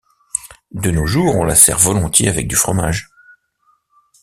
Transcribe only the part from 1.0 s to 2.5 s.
jours, on la sert volontiers avec